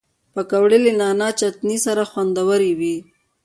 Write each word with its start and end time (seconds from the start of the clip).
پکورې 0.33 0.77
له 0.85 0.91
نعناع 0.99 1.31
چټني 1.39 1.77
سره 1.85 2.01
خوندورې 2.11 2.71
وي 2.79 2.97